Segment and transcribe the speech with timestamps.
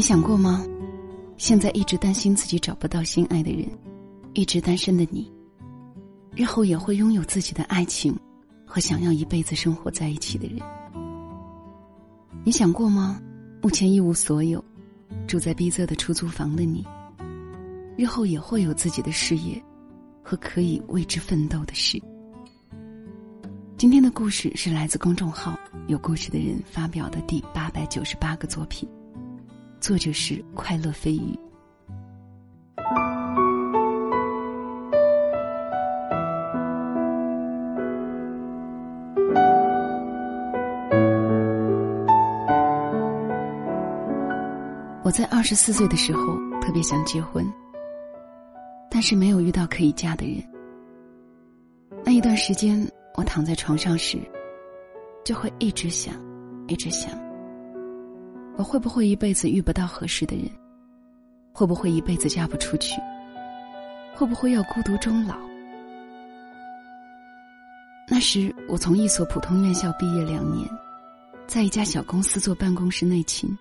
[0.00, 0.64] 你想过吗？
[1.36, 3.68] 现在一直担心自己找不到心爱的人，
[4.32, 5.30] 一直单身的你，
[6.34, 8.18] 日后也会拥有自己的爱情
[8.64, 10.58] 和想要一辈子生活在一起的人。
[12.44, 13.20] 你想过吗？
[13.60, 14.64] 目前一无所有，
[15.26, 16.82] 住在逼仄的出租房的你，
[17.94, 19.62] 日后也会有自己的事业
[20.22, 22.02] 和可以为之奋斗的事。
[23.76, 28.88] 今天的故事是来自公众号“有故事的人”发表的第八百九十八个作品。
[29.80, 31.38] 作者是快乐飞鱼。
[45.02, 47.44] 我在二十四岁的时候特别想结婚，
[48.90, 50.40] 但是没有遇到可以嫁的人。
[52.04, 54.18] 那一段时间，我躺在床上时，
[55.24, 56.14] 就会一直想，
[56.68, 57.29] 一直想。
[58.56, 60.50] 我会不会一辈子遇不到合适的人？
[61.52, 63.00] 会不会一辈子嫁不出去？
[64.14, 65.36] 会不会要孤独终老？
[68.06, 70.68] 那时我从一所普通院校毕业两年，
[71.46, 73.56] 在一家小公司做办公室内勤，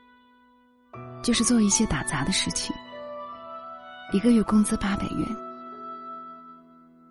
[1.23, 2.75] 就是做一些打杂的事情。
[4.11, 5.27] 一个月工资八百元。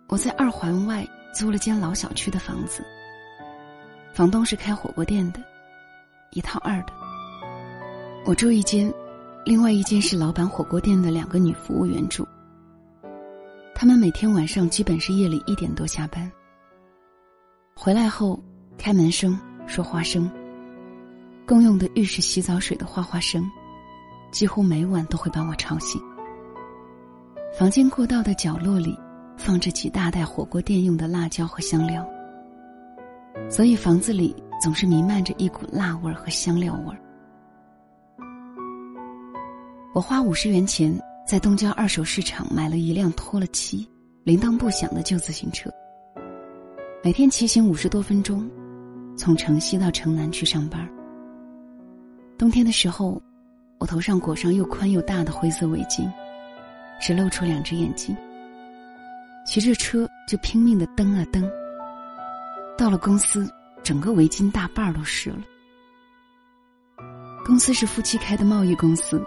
[0.07, 2.83] 我在二环外租了间老小区的房子，
[4.13, 5.39] 房东是开火锅店的，
[6.31, 6.98] 一套二的。
[8.25, 8.93] 我住一间，
[9.45, 12.27] 另外一间是老板火锅店的两个女服务员住。
[13.73, 16.29] 他们每天晚上基本是夜里一点多下班，
[17.75, 18.39] 回来后
[18.77, 20.29] 开门声、说话声、
[21.47, 23.49] 共用的浴室洗澡水的哗哗声，
[24.31, 25.99] 几乎每晚都会把我吵醒。
[27.57, 28.95] 房间过道的角落里
[29.37, 32.05] 放着几大袋火锅店用的辣椒和香料，
[33.49, 36.99] 所以房子里总是弥漫着一股辣味儿和香料味儿。
[39.91, 40.95] 我花五十元钱
[41.27, 43.89] 在东郊二手市场买了一辆脱了漆、
[44.23, 45.67] 铃铛不响的旧自行车。
[47.03, 48.47] 每天骑行五十多分钟，
[49.17, 50.87] 从城西到城南去上班。
[52.37, 53.19] 冬天的时候，
[53.79, 56.07] 我头上裹上又宽又大的灰色围巾，
[57.01, 58.15] 只露出两只眼睛。
[59.43, 61.49] 骑着车就拼命的蹬啊蹬。
[62.77, 63.49] 到了公司，
[63.81, 65.39] 整个围巾大半儿都湿了。
[67.43, 69.19] 公司是夫妻开的贸易公司。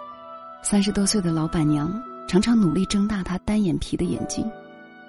[0.63, 4.49] 三十多岁的老板娘常常努力睁大她单眼皮的眼睛，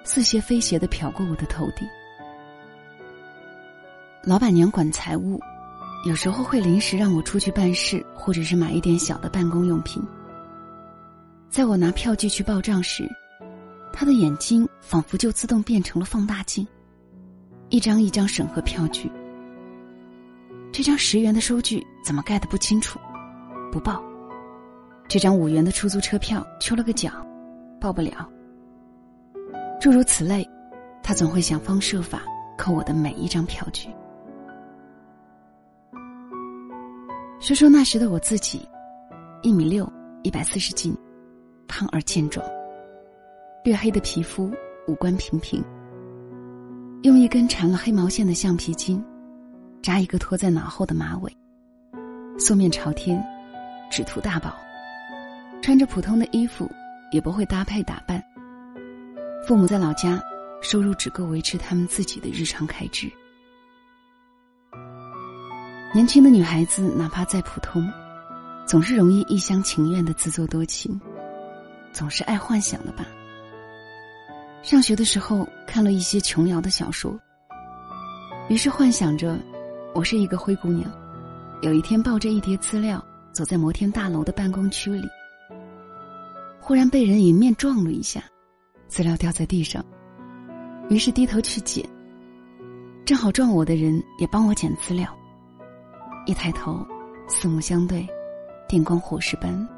[0.03, 1.87] 似斜非斜的瞟过我的头顶。
[4.25, 5.41] 老板娘管财务，
[6.07, 10.03] 有时候会临时让我出去办事，或者是买一点小的办公用品。
[11.49, 13.09] 在我拿票据去报账时，
[13.93, 16.67] 她的眼睛仿佛就自动变成了放大镜，
[17.69, 19.09] 一张一张审核票据。
[20.73, 22.99] 这张十元的收据怎么盖的不清楚？
[23.71, 24.03] 不报。
[25.07, 27.11] 这张五元的出租车票缺了个角，
[27.81, 28.29] 报不了。
[29.81, 30.49] 诸如此类，
[31.03, 32.23] 他总会想方设法
[32.57, 33.89] 扣我的每一张票据。
[37.39, 38.67] 说说那时的我自己，
[39.43, 39.87] 一米六，
[40.23, 40.97] 一百四十斤，
[41.69, 42.45] 胖而健壮，
[43.63, 44.51] 略黑的皮肤，
[44.89, 45.63] 五官平平。
[47.03, 49.05] 用一根缠了黑毛线的橡皮筋，
[49.83, 51.31] 扎一个拖在脑后的马尾，
[52.39, 53.23] 素面朝天，
[53.91, 54.57] 只图大宝。
[55.65, 56.71] 穿着普通的衣服，
[57.11, 58.23] 也不会搭配打扮。
[59.49, 60.23] 父母在老家，
[60.61, 63.11] 收入只够维持他们自己的日常开支。
[65.95, 67.91] 年轻的女孩子，哪怕再普通，
[68.67, 71.01] 总是容易一厢情愿的自作多情，
[71.95, 73.07] 总是爱幻想的吧。
[74.63, 77.19] 上学的时候看了一些琼瑶的小说，
[78.51, 79.39] 于是幻想着，
[79.95, 80.93] 我是一个灰姑娘，
[81.63, 83.03] 有一天抱着一叠资料，
[83.33, 85.09] 走在摩天大楼的办公区里。
[86.67, 88.23] 忽然被人迎面撞了一下，
[88.89, 89.85] 资料掉在地上，
[90.89, 91.87] 于是低头去捡。
[93.05, 95.07] 正好撞我的人也帮我捡资料。
[96.25, 96.83] 一抬头，
[97.29, 98.09] 四目相对，
[98.67, 99.69] 电光火石般，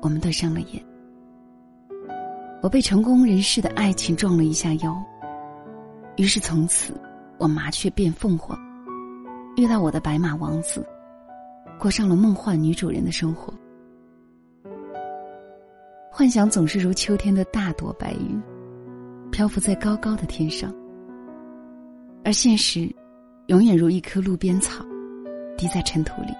[0.00, 0.80] 我们对上了眼。
[2.62, 4.96] 我被成功人士的爱情撞了一下腰，
[6.18, 6.94] 于是从此
[7.36, 8.56] 我麻雀变凤凰，
[9.56, 10.86] 遇到我的白马王子，
[11.80, 13.52] 过上了梦幻女主人的生活。
[16.14, 18.38] 幻想总是如秋天的大朵白云，
[19.30, 20.70] 漂浮在高高的天上；
[22.22, 22.94] 而现实，
[23.46, 24.84] 永远如一棵路边草，
[25.56, 26.34] 滴在尘土里。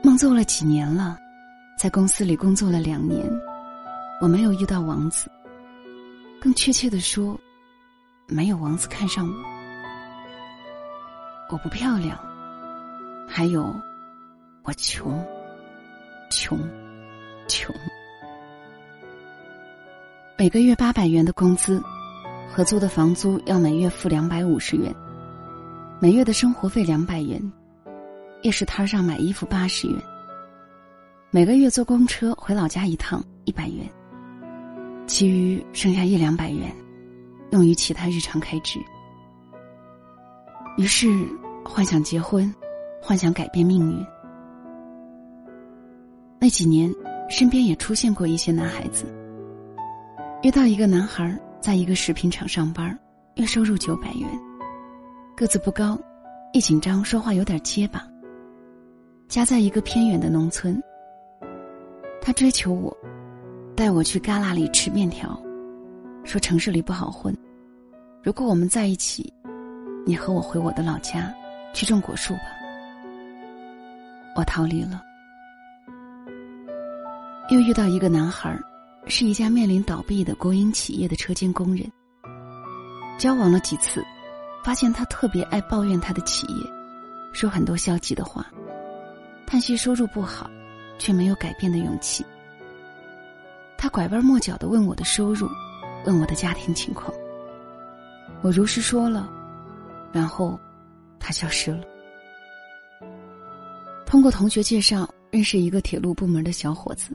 [0.00, 1.18] 梦做了几年了，
[1.76, 3.28] 在公司里工作了两年，
[4.20, 5.28] 我没有遇到王子。
[6.40, 7.36] 更确切的说，
[8.28, 9.34] 没有王子看上我。
[11.50, 12.16] 我不漂亮，
[13.26, 13.74] 还有，
[14.62, 15.20] 我穷。
[16.30, 16.56] 穷，
[17.50, 17.74] 穷。
[20.38, 21.82] 每个月八百元的工资，
[22.48, 24.94] 合租的房租要每月付两百五十元，
[26.00, 27.52] 每月的生活费两百元，
[28.42, 30.00] 夜市摊上买衣服八十元，
[31.30, 33.86] 每个月坐公车回老家一趟一百元，
[35.08, 36.72] 其余剩下一两百元，
[37.50, 38.78] 用于其他日常开支。
[40.78, 41.08] 于是
[41.64, 42.54] 幻想结婚，
[43.02, 44.06] 幻想改变命运。
[46.40, 46.90] 那几年，
[47.30, 49.06] 身边也出现过一些男孩子。
[50.42, 52.98] 遇到一个男孩，在一个食品厂上班，
[53.36, 54.28] 月收入九百元，
[55.36, 55.96] 个子不高，
[56.52, 58.04] 一紧张说话有点结巴。
[59.28, 60.82] 家在一个偏远的农村。
[62.20, 62.94] 他追求我，
[63.76, 65.40] 带我去旮旯里吃面条，
[66.24, 67.34] 说城市里不好混。
[68.24, 69.32] 如果我们在一起，
[70.04, 71.32] 你和我回我的老家，
[71.72, 72.42] 去种果树吧。
[74.34, 75.00] 我逃离了。
[77.50, 78.56] 又遇到一个男孩
[79.06, 81.84] 是一家面临倒闭的国营企业的车间工人。
[83.18, 84.04] 交往了几次，
[84.62, 86.64] 发现他特别爱抱怨他的企业，
[87.32, 88.46] 说很多消极的话，
[89.48, 90.48] 叹息收入不好，
[90.96, 92.24] 却没有改变的勇气。
[93.76, 95.48] 他拐弯抹角的问我的收入，
[96.06, 97.12] 问我的家庭情况。
[98.42, 99.28] 我如实说了，
[100.12, 100.56] 然后
[101.18, 101.82] 他消失了。
[104.06, 107.10] 通过同学介绍，认识一个铁路部门的小伙子。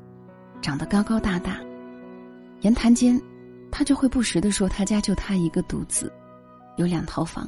[0.65, 1.59] 长得高高大大，
[2.61, 3.21] 言谈间，
[3.71, 6.11] 他就会不时的说他家就他一个独子，
[6.77, 7.47] 有两套房。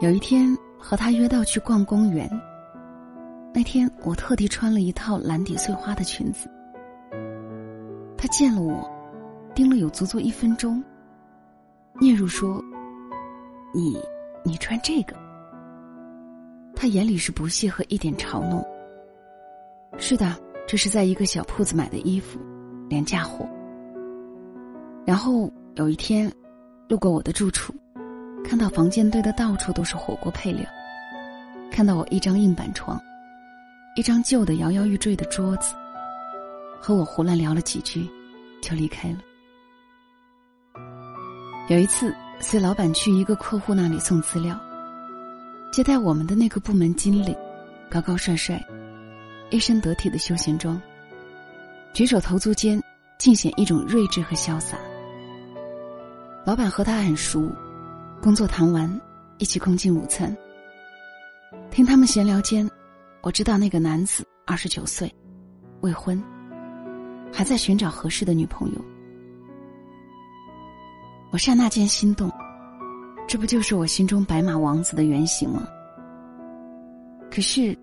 [0.00, 2.26] 有一天和他约到去逛公园，
[3.52, 6.48] 那天我特地穿了一套蓝底碎花的裙子。
[8.16, 8.90] 他见了我，
[9.54, 10.82] 盯了有足足一分钟，
[12.00, 12.64] 嗫嚅说
[13.76, 14.00] ：“你，
[14.42, 15.14] 你穿这个？”
[16.74, 18.64] 他眼里是不屑和一点嘲弄。
[19.98, 20.34] 是的。
[20.68, 22.38] 这是在一个小铺子买的衣服，
[22.90, 23.48] 廉价货。
[25.06, 26.30] 然后有一天，
[26.90, 27.72] 路过我的住处，
[28.44, 30.66] 看到房间堆的到处都是火锅配料，
[31.70, 33.00] 看到我一张硬板床，
[33.96, 35.74] 一张旧的摇摇欲坠的桌子，
[36.78, 38.06] 和我胡乱聊了几句，
[38.60, 39.18] 就离开了。
[41.70, 44.54] 有一次，随老板去一个客户那里送资料，
[45.72, 47.34] 接待我们的那个部门经理，
[47.88, 48.62] 高高帅帅。
[49.50, 50.80] 一身得体的休闲装，
[51.94, 52.82] 举手投足间
[53.18, 54.78] 尽显一种睿智和潇洒。
[56.44, 57.50] 老板和他很熟，
[58.22, 59.00] 工作谈完，
[59.38, 60.36] 一起共进午餐。
[61.70, 62.68] 听他们闲聊间，
[63.22, 65.10] 我知道那个男子二十九岁，
[65.80, 66.22] 未婚，
[67.32, 68.84] 还在寻找合适的女朋友。
[71.30, 72.30] 我刹那间心动，
[73.26, 75.66] 这不就是我心中白马王子的原型吗？
[77.30, 77.76] 可是，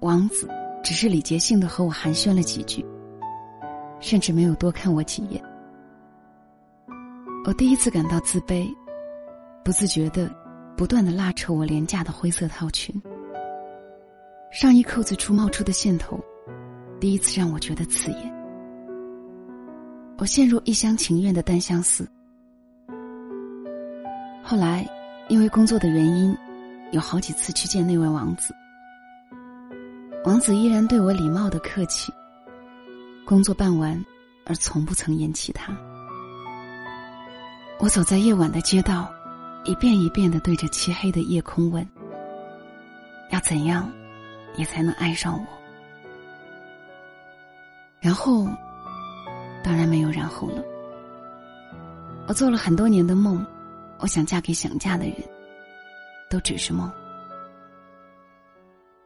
[0.00, 0.48] 王子。
[0.82, 2.84] 只是礼节性的和我寒暄了几句，
[4.00, 5.42] 甚至没有多看我几眼。
[7.44, 8.68] 我第一次感到自卑，
[9.64, 10.30] 不自觉的
[10.76, 12.94] 不断的拉扯我廉价的灰色套裙，
[14.50, 16.18] 上衣扣子处冒出的线头，
[17.00, 18.34] 第一次让我觉得刺眼。
[20.18, 22.08] 我陷入一厢情愿的单相思。
[24.42, 24.88] 后来，
[25.28, 26.36] 因为工作的原因，
[26.90, 28.54] 有好几次去见那位王子。
[30.28, 32.12] 王子依然对我礼貌的客气。
[33.24, 34.04] 工作办完，
[34.44, 35.74] 而从不曾言起他。
[37.78, 39.10] 我走在夜晚的街道，
[39.64, 41.82] 一遍一遍的对着漆黑的夜空问：
[43.30, 43.90] 要怎样，
[44.54, 45.46] 你才能爱上我？
[47.98, 48.46] 然后，
[49.64, 50.62] 当然没有然后了。
[52.26, 53.42] 我做了很多年的梦，
[53.98, 55.16] 我想嫁给想嫁的人，
[56.28, 56.92] 都只是梦。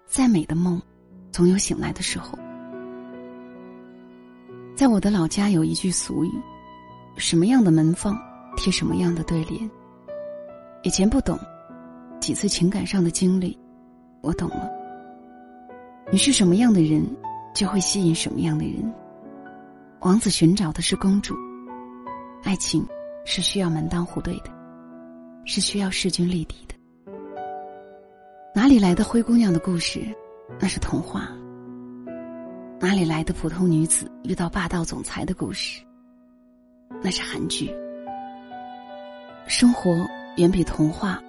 [0.04, 0.82] 再美的梦。
[1.32, 2.38] 总有醒来的时候。
[4.76, 6.30] 在我的老家有一句俗语
[7.16, 8.16] ：“什么样的门缝
[8.56, 9.70] 贴什么样的对联。”
[10.84, 11.38] 以前不懂，
[12.20, 13.58] 几次情感上的经历，
[14.20, 14.70] 我懂了。
[16.10, 17.04] 你是什么样的人，
[17.54, 18.92] 就会吸引什么样的人。
[20.00, 21.34] 王子寻找的是公主，
[22.42, 22.84] 爱情
[23.24, 24.50] 是需要门当户对的，
[25.44, 26.74] 是需要势均力敌的。
[28.54, 30.04] 哪里来的灰姑娘的故事？
[30.58, 31.28] 那是童话。
[32.80, 35.82] 哪里来的普通女子遇到霸道总裁的故事？
[37.02, 37.72] 那是韩剧。
[39.46, 40.06] 生活
[40.36, 41.20] 远比童话，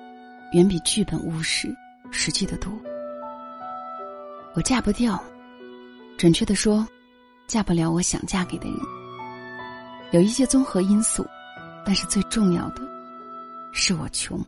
[0.53, 1.73] 远比剧本务实、
[2.11, 2.71] 实际的多。
[4.55, 5.21] 我嫁不掉，
[6.17, 6.85] 准确的说，
[7.47, 8.77] 嫁不了我想嫁给的人。
[10.11, 11.25] 有一些综合因素，
[11.85, 12.81] 但是最重要的，
[13.71, 14.39] 是我穷，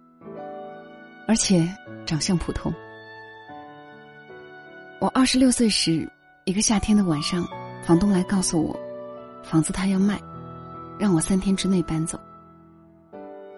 [1.28, 1.68] 而且
[2.06, 2.74] 长相普通。
[5.06, 6.10] 我二十六岁时，
[6.46, 7.48] 一个夏天的晚上，
[7.84, 8.76] 房东来告诉我，
[9.44, 10.20] 房子他要卖，
[10.98, 12.20] 让我三天之内搬走。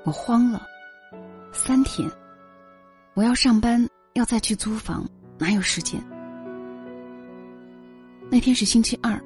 [0.04, 0.62] 我慌了，
[1.54, 2.06] 三天，
[3.14, 6.04] 我要上班，要再去租房，哪有时间？
[8.30, 9.18] 那天是星期二，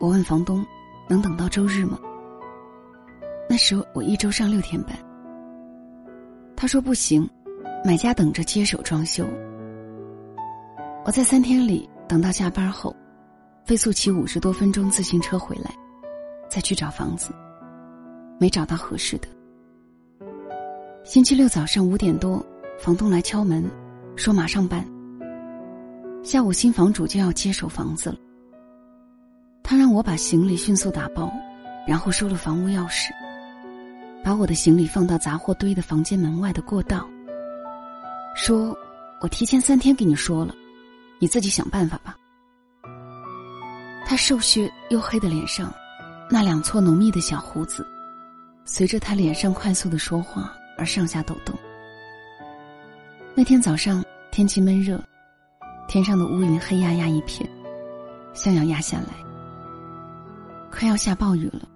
[0.00, 0.66] 我问房东，
[1.08, 1.96] 能等到周日吗？
[3.48, 4.98] 那时候我一周上六天班。
[6.56, 7.30] 他说不行，
[7.84, 9.24] 买家等着接手装修。
[11.08, 12.94] 我在三天里等到下班后。
[13.64, 15.74] 飞速骑五十多分钟自行车回来，
[16.50, 17.32] 再去找房子，
[18.38, 19.28] 没找到合适的。
[21.04, 22.44] 星期六早上五点多，
[22.78, 23.64] 房东来敲门，
[24.16, 24.86] 说马上搬。
[26.22, 28.16] 下午新房主就要接手房子了。
[29.62, 31.32] 他让我把行李迅速打包，
[31.86, 33.08] 然后收了房屋钥匙，
[34.22, 37.08] 把我的行李放到杂货堆的房间门外的过道。
[38.34, 38.76] 说
[39.22, 40.54] ：“我提前三天给你说了，
[41.18, 42.16] 你自己想办法吧。”
[44.06, 45.72] 他瘦削黝黑的脸上，
[46.30, 47.86] 那两撮浓密的小胡子，
[48.64, 51.54] 随着他脸上快速的说话而上下抖动。
[53.34, 54.98] 那天早上天气闷热，
[55.86, 57.48] 天上的乌云黑压压一片，
[58.32, 59.14] 像要压下来，
[60.70, 61.68] 快要下暴雨了。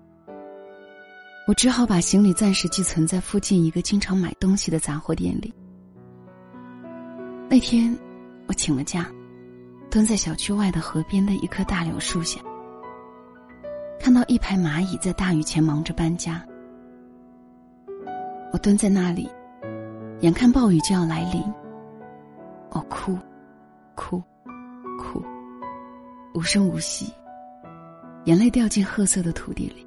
[1.46, 5.52] 我只好把行李暂时寄存在附近一个经常买东西的杂货店里。
[7.50, 7.94] 那天，
[8.48, 9.06] 我请了假。
[9.92, 12.40] 蹲在小区外的河边的一棵大柳树下，
[14.00, 16.42] 看到一排蚂蚁在大雨前忙着搬家。
[18.54, 19.28] 我蹲在那里，
[20.20, 21.44] 眼看暴雨就要来临，
[22.70, 23.18] 我哭，
[23.94, 24.22] 哭，
[24.98, 25.22] 哭，
[26.32, 27.12] 无声无息，
[28.24, 29.86] 眼泪掉进褐色的土地里。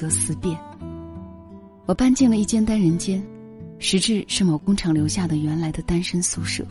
[0.00, 0.58] 则思变。
[1.84, 3.22] 我搬进了一间单人间，
[3.78, 6.64] 实质是某工厂留下的原来的单身宿舍。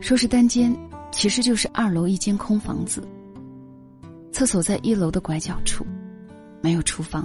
[0.00, 0.76] 说是单间，
[1.12, 3.06] 其实就是二楼一间空房子。
[4.32, 5.86] 厕所在一楼的拐角处，
[6.60, 7.24] 没有厨房。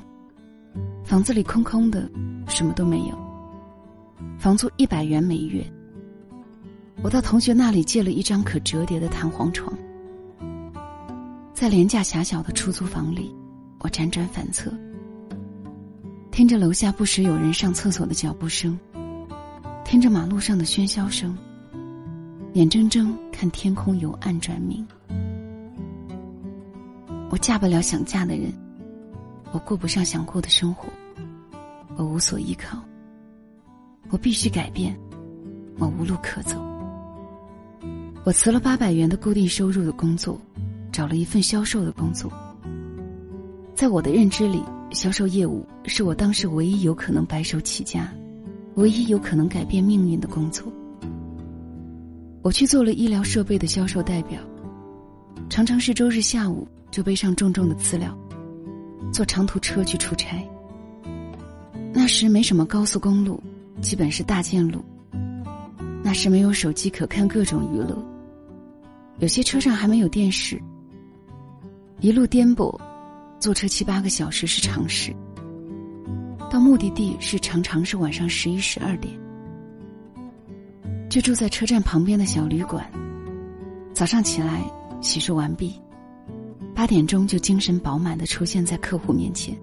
[1.03, 2.07] 房子里空空的，
[2.47, 3.17] 什么都没有。
[4.37, 5.65] 房租一百元每月。
[7.01, 9.75] 我到同学那里借了一张可折叠的弹簧床。
[11.51, 13.33] 在廉价狭小的出租房里，
[13.83, 14.71] 我辗转反侧，
[16.31, 18.79] 听着楼下不时有人上厕所的脚步声，
[19.83, 21.37] 听着马路上的喧嚣声，
[22.53, 24.87] 眼睁睁看天空由暗转明。
[27.29, 28.53] 我嫁不了想嫁的人，
[29.51, 30.87] 我过不上想过的生活，
[31.97, 32.79] 我无所依靠，
[34.11, 34.97] 我必须改变，
[35.77, 36.55] 我无路可走。
[38.23, 40.39] 我辞了八百元的固定收入的工作。
[40.89, 42.31] 找了一份销售的工作，
[43.83, 48.09] 在我的认知里，销售业务是我当时唯一有可能白手起家、
[48.75, 50.71] 唯一有可能改变命运的工作。
[52.41, 54.39] 我去做了医疗设备的销售代表，
[55.49, 58.17] 常常是周日下午就背上重重的资料，
[59.11, 60.41] 坐长途车去出差。
[61.91, 63.37] 那时没什么高速公路，
[63.81, 64.81] 基本是大件路。
[66.01, 68.01] 那时没有手机可看各种娱乐，
[69.19, 70.57] 有些车上还没有电视。
[71.99, 72.79] 一路颠簸，
[73.43, 75.13] 坐车七八个小时是常事。
[76.49, 79.13] 到目的地是常常是晚上十一十二点，
[81.09, 82.89] 就住在车站旁边的小旅馆。
[83.93, 84.63] 早上起来
[85.01, 85.77] 洗漱完毕，
[86.73, 89.53] 八点钟就精神饱满的出现在客户面前。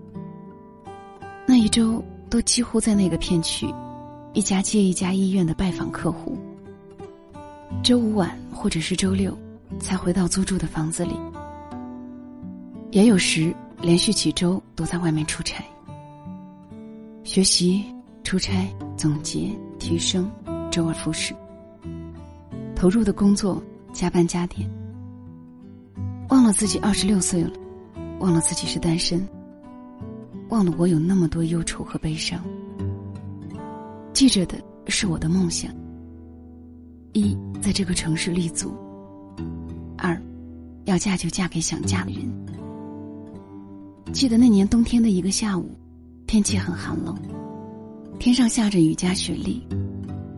[1.46, 3.66] 那一周都几乎在那个片区，
[4.34, 6.37] 一家接一家医院的拜访客户。
[7.82, 9.34] 周五晚或者是周六，
[9.78, 11.14] 才回到租住的房子里。
[12.90, 15.64] 也有时连续几周都在外面出差，
[17.25, 17.84] 学习、
[18.22, 20.30] 出差、总结、提升，
[20.70, 21.34] 周而复始。
[22.76, 24.68] 投入的工作，加班加点，
[26.28, 27.50] 忘了自己二十六岁了，
[28.18, 29.26] 忘了自己是单身，
[30.50, 32.44] 忘了我有那么多忧愁和悲伤。
[34.12, 34.58] 记着的
[34.88, 35.75] 是我的梦想：
[37.14, 38.68] 一，在这个城市立足；
[39.96, 40.20] 二，
[40.84, 42.50] 要嫁就嫁给想嫁的人。
[44.12, 45.70] 记得那年冬天的一个下午，
[46.26, 47.16] 天气很寒冷，
[48.18, 49.64] 天上下着雨夹雪粒，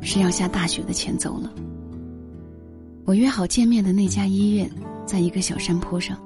[0.00, 1.50] 是要下大雪的前奏了。
[3.04, 4.70] 我约好见面的那家医院，
[5.06, 6.18] 在一个小山坡上，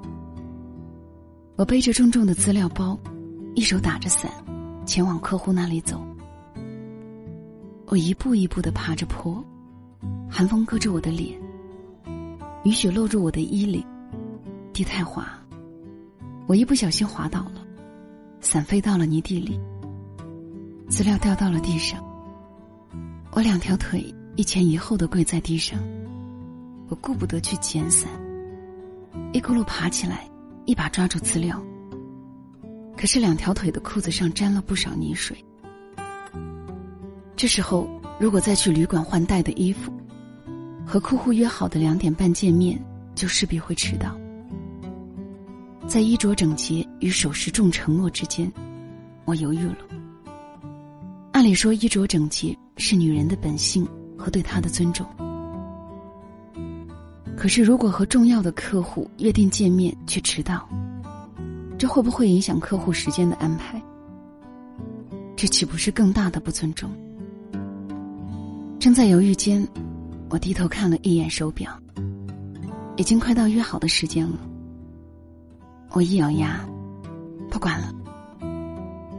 [1.56, 2.98] 我背着重重的资料包，
[3.54, 4.30] 一手打着伞，
[4.84, 6.04] 前往客户那里走。
[7.86, 9.42] 我一步一步的爬着坡，
[10.28, 11.40] 寒风割着我的脸，
[12.64, 13.84] 雨雪落入我的衣领，
[14.72, 15.35] 地太滑，
[16.46, 17.66] 我一不小心滑倒了，
[18.40, 19.58] 伞飞到了泥地里，
[20.88, 22.00] 资料掉到了地上。
[23.32, 25.78] 我两条腿一前一后的跪在地上，
[26.88, 28.08] 我顾不得去捡伞，
[29.32, 30.24] 一咕噜爬起来，
[30.66, 31.60] 一把抓住资料。
[32.96, 35.36] 可是两条腿的裤子上沾了不少泥水。
[37.34, 37.88] 这时候，
[38.20, 39.92] 如果再去旅馆换带的衣服，
[40.86, 42.80] 和客户约好的两点半见面，
[43.16, 44.16] 就势必会迟到。
[45.88, 48.52] 在衣着整洁与守时重承诺之间，
[49.24, 49.76] 我犹豫了。
[51.32, 53.86] 按理说，衣着整洁是女人的本性
[54.18, 55.06] 和对她的尊重。
[57.36, 60.68] 可是，如果和重要的客户约定见面却迟到，
[61.78, 63.80] 这会不会影响客户时间的安排？
[65.36, 66.90] 这岂不是更大的不尊重？
[68.80, 69.66] 正在犹豫间，
[70.30, 71.70] 我低头看了一眼手表，
[72.96, 74.38] 已经快到约好的时间了。
[75.90, 76.60] 我一咬牙，
[77.50, 77.94] 不管了，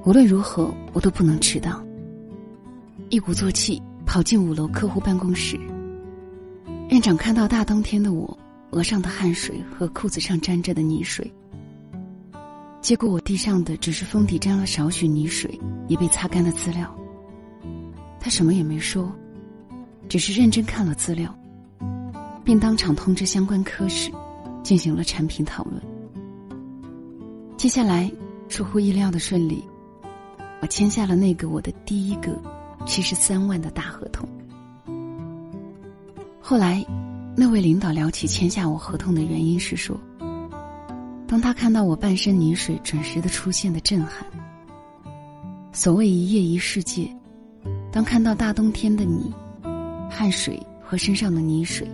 [0.05, 1.83] 无论如何我都不能迟到。
[3.09, 5.59] 一鼓作气跑进五楼客户办公室。
[6.89, 8.37] 院长看到大冬天的我，
[8.71, 11.31] 额上的汗水和裤子上沾着的泥水，
[12.79, 16.95] 结果我地上的只是封底沾了少许泥水、已被擦干的资料，
[18.19, 19.11] 他什么也没说。
[20.07, 21.37] 只是认真看了资料，
[22.43, 24.09] 并当场通知相关科室，
[24.63, 25.81] 进行了产品讨论。
[27.57, 28.09] 接下来，
[28.47, 29.63] 出乎意料的顺利，
[30.61, 32.39] 我签下了那个我的第一个
[32.85, 34.29] 七十三万的大合同。
[36.39, 36.85] 后来，
[37.35, 39.99] 那位领导聊起签下我合同的原因时说
[41.27, 44.23] ：“当他看到我半身泥水准时的出现的震撼，
[45.73, 47.11] 所谓一夜一世界，
[47.91, 49.33] 当看到大冬天的你。”
[50.09, 51.89] 汗水和身上的泥水，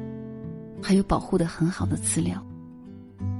[0.81, 2.45] 还有保护的很好的资料，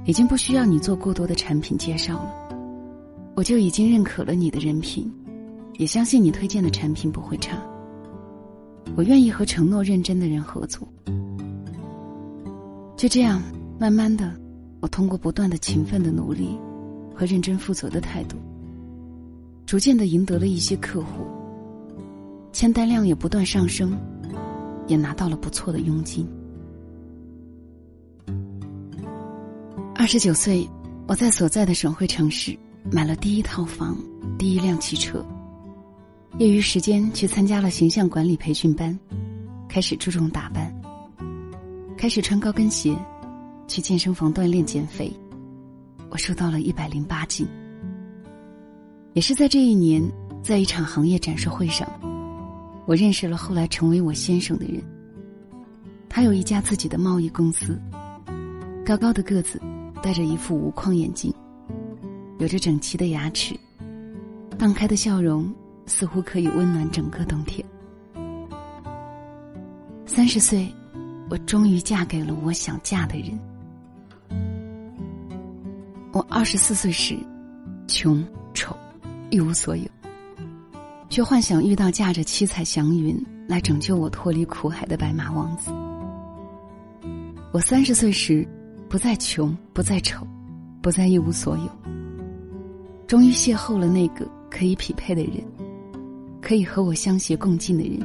[0.04, 2.34] 已经不需要你做过多的产品介绍了。
[3.34, 5.10] 我就已经认可了你的人品，
[5.78, 7.56] 也相信你推荐的产品不会差。
[8.96, 10.86] 我愿意和承诺认真的人合作。
[12.96, 13.42] 就这样，
[13.78, 14.32] 慢慢的，
[14.80, 16.58] 我通过不断的勤奋的努力
[17.14, 18.36] 和认真负责的态度，
[19.66, 21.24] 逐渐的赢得了一些客户，
[22.52, 23.96] 签单量也不断上升。
[24.86, 26.28] 也拿到了不错的佣金。
[30.04, 30.68] 二十九岁，
[31.08, 32.54] 我在所在的省会城市
[32.92, 33.96] 买了第一套房，
[34.38, 35.24] 第一辆汽车。
[36.36, 38.98] 业余时间去参加了形象管理培训班，
[39.66, 40.70] 开始注重打扮，
[41.96, 42.94] 开始穿高跟鞋，
[43.66, 45.10] 去健身房锻炼减肥。
[46.10, 47.48] 我瘦到了一百零八斤。
[49.14, 50.06] 也是在这一年，
[50.42, 51.90] 在一场行业展示会上。
[52.84, 54.84] 我认识了后来成为我先生的人。
[56.10, 57.80] 他有一家自己的贸易公司，
[58.84, 59.58] 高高的个子，
[60.04, 61.32] 戴着一副无框眼镜，
[62.38, 63.58] 有着整齐的牙齿，
[64.58, 65.50] 荡开的笑容，
[65.86, 67.64] 似乎可以温暖整个冬天。
[70.04, 70.70] 三十岁，
[71.30, 73.40] 我终于嫁给了我想嫁的人。
[76.12, 77.16] 我二十四岁时，
[77.88, 78.76] 穷丑，
[79.30, 79.86] 一无所有。
[81.08, 85.70] 却幻想遇到驾着七彩祥云来拯救我脱离苦海的白马王子。
[87.52, 88.46] 我三十岁时，
[88.94, 90.24] 不再穷，不再丑，
[90.80, 91.68] 不再一无所有。
[93.08, 95.42] 终于邂逅了那个可以匹配的人，
[96.40, 97.98] 可以和我相携共进的人，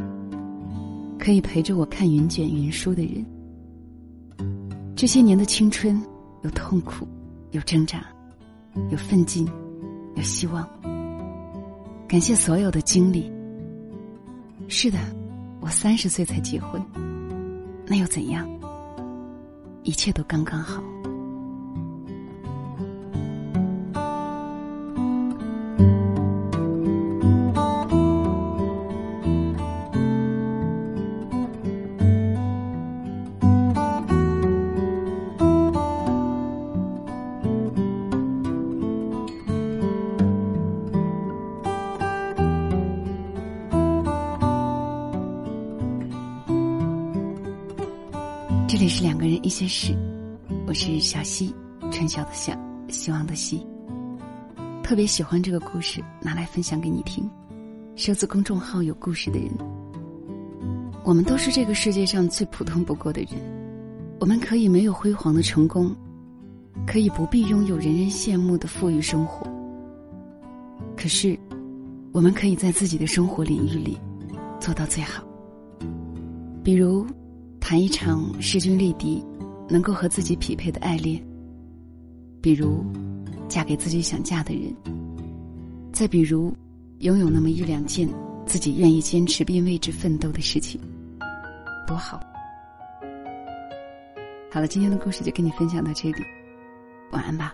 [1.19, 3.23] 可以陪着我看云卷云舒的人。
[4.95, 6.02] 这些年的青春，
[6.41, 7.08] 有痛苦，
[7.52, 8.04] 有挣扎，
[8.89, 9.47] 有奋进，
[10.15, 10.67] 有希望。
[12.08, 13.32] 感谢所有的经历。
[14.67, 14.97] 是的，
[15.60, 16.84] 我三十岁才结婚，
[17.86, 18.49] 那又怎样？
[19.84, 20.88] 一切都刚刚好。
[48.89, 49.95] 是两个人一些事，
[50.65, 51.54] 我是小溪，
[51.91, 53.63] 春晓的晓，希望的希。
[54.82, 57.30] 特别喜欢这个故事，拿来分享给你听。
[57.95, 59.52] 收字公众号有故事的人，
[61.04, 63.30] 我们都是这个世界上最普通不过的人。
[64.19, 65.95] 我们可以没有辉煌的成功，
[66.88, 69.45] 可以不必拥有人人羡慕的富裕生活。
[70.97, 71.38] 可是，
[72.12, 73.99] 我们可以在自己的生活领域里
[74.60, 75.23] 做到最好。
[76.63, 77.06] 比如，
[77.69, 79.23] 谈一场势均力敌、
[79.69, 81.21] 能够和自己匹配的爱恋；
[82.41, 82.84] 比如，
[83.47, 84.73] 嫁给自己想嫁的人；
[85.93, 86.51] 再比如，
[87.01, 88.10] 拥有那么一两件
[88.43, 90.82] 自己愿意坚持并为之奋斗的事情，
[91.86, 92.19] 多好！
[94.51, 96.23] 好了，今天的故事就跟你分享到这里，
[97.12, 97.53] 晚安吧。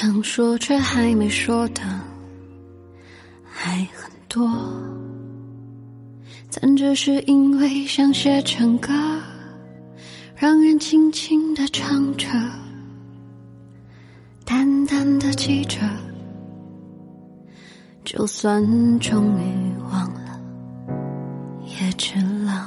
[0.00, 1.82] 想说却还没说的
[3.44, 4.50] 还很多，
[6.58, 8.90] 但只是因为想写成歌，
[10.34, 12.26] 让人轻轻的唱着，
[14.42, 15.80] 淡淡的记着，
[18.02, 18.64] 就算
[19.00, 20.40] 终于忘了，
[21.78, 22.14] 也值
[22.46, 22.66] 了。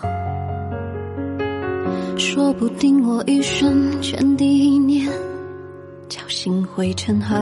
[2.15, 5.11] 说不定我一生前第一年。
[6.43, 7.37] 侥幸汇成河，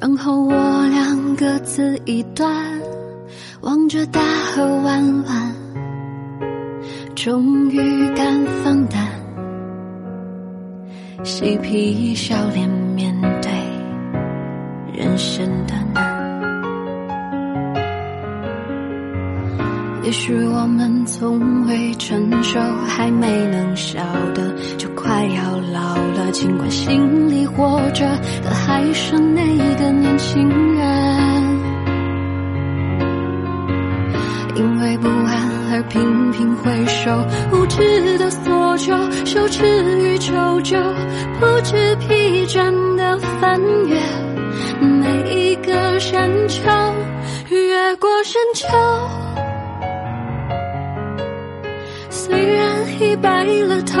[0.00, 2.52] 然后我俩各自一端，
[3.60, 5.54] 望着大河弯弯，
[7.14, 7.78] 终于
[8.16, 9.06] 敢放胆，
[11.22, 13.52] 嬉皮笑脸面对
[14.92, 16.10] 人生的难。
[20.02, 24.00] 也许我们从未成熟，还没能晓
[24.34, 26.30] 得，就快要老了。
[26.32, 28.04] 尽管心里活着
[28.42, 31.60] 的还是那个年轻人，
[34.54, 37.10] 因为不安而频频回首，
[37.52, 39.64] 无知的索求，羞耻
[39.98, 40.76] 与求救，
[41.40, 44.00] 不知疲倦的翻越
[44.80, 46.62] 每一个山丘，
[47.48, 48.68] 越过山丘。
[52.08, 52.66] 虽然
[53.00, 54.00] 已白了头，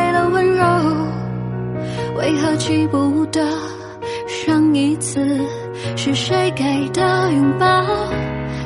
[2.21, 3.43] 为何记不得
[4.27, 5.19] 上一次
[5.97, 7.65] 是谁给的拥抱，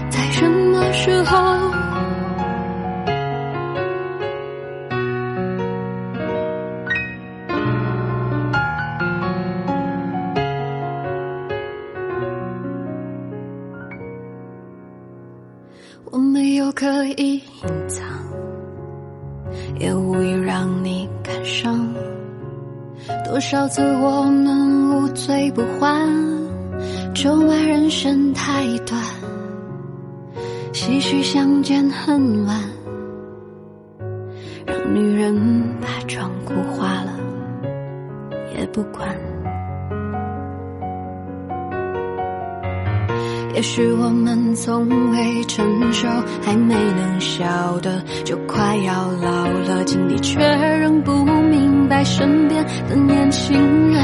[0.09, 1.84] 在什么时候？
[28.47, 29.01] 太短，
[30.71, 32.61] 唏嘘相见恨晚，
[34.67, 35.35] 让女人
[35.81, 37.17] 把妆哭花了
[38.55, 39.09] 也不管。
[43.55, 46.07] 也许我们从未成熟，
[46.43, 50.39] 还没能晓得，就快要老了，经历却
[50.79, 54.03] 仍不明白身边的年轻人，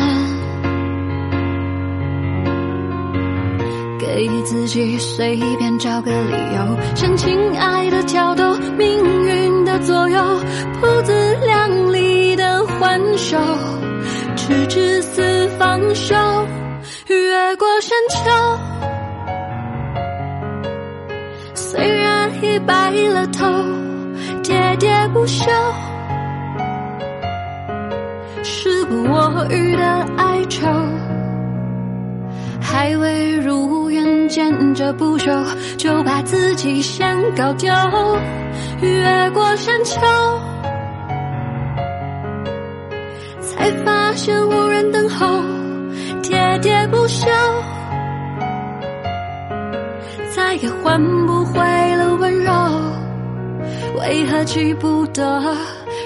[4.14, 10.22] 给自己随便找个理由，向亲爱的挑逗，命运的左右，
[10.82, 13.38] 不自量力的还手，
[14.36, 16.14] 直至死方休，
[17.08, 18.20] 越过山丘。
[21.56, 23.48] 虽然已白了头，
[24.44, 25.50] 喋喋不休，
[28.44, 29.86] 时不我予的
[30.18, 30.68] 哀愁，
[32.72, 35.46] 还未如愿见着不朽，
[35.78, 37.70] 就把自己先搞丢，
[38.82, 40.00] 越过山丘，
[43.42, 45.28] 才发现无人等候，
[46.24, 47.30] 喋喋不休。
[50.34, 51.60] 再也换不回
[51.98, 52.54] 了温柔，
[54.00, 55.56] 为何记不得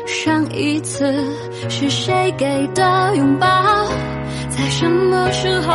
[0.07, 1.13] 上一次
[1.69, 3.47] 是谁给的拥抱？
[4.55, 5.73] 在什么时候？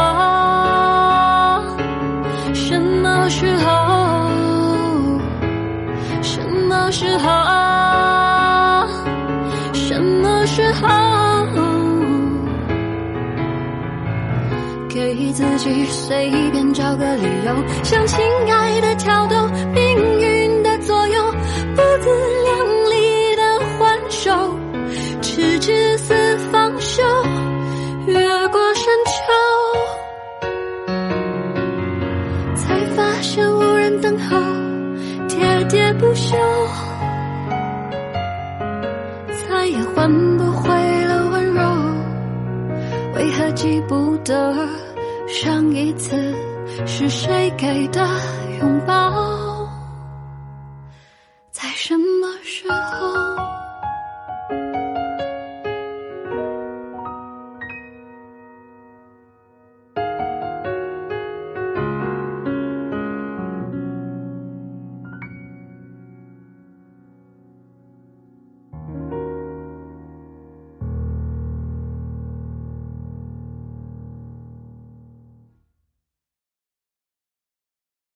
[2.55, 5.21] 什么时候？
[6.23, 7.29] 什么时候？
[9.75, 10.89] 什么时候？
[14.89, 18.19] 给自己随便找个理由，向亲
[18.51, 20.71] 爱的挑逗，命运的。
[20.81, 21.31] 左右，
[21.77, 22.09] 不自
[36.31, 36.37] 就，
[39.49, 40.69] 再也换不回
[41.07, 41.61] 了温柔。
[43.17, 44.55] 为何记不得
[45.27, 46.33] 上一次
[46.87, 48.07] 是谁给的
[48.61, 49.40] 拥抱？